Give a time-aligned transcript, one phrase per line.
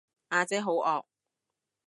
[0.31, 1.03] 呀姐好惡